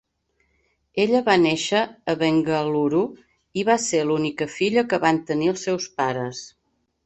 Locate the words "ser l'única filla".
3.87-4.89